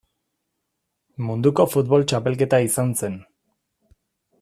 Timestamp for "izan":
2.71-2.95